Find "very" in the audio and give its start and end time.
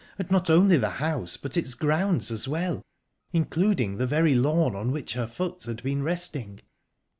4.07-4.33